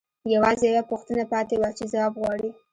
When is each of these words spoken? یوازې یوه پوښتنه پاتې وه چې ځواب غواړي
یوازې 0.33 0.65
یوه 0.71 0.83
پوښتنه 0.91 1.23
پاتې 1.31 1.55
وه 1.57 1.69
چې 1.77 1.83
ځواب 1.91 2.13
غواړي 2.21 2.49